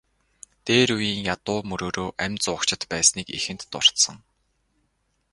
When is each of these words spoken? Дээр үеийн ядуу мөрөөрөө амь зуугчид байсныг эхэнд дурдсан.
Дээр 0.67 0.89
үеийн 0.97 1.21
ядуу 1.33 1.59
мөрөөрөө 1.69 2.09
амь 2.23 2.37
зуугчид 2.43 2.81
байсныг 2.91 3.27
эхэнд 3.37 3.61
дурдсан. 3.71 4.17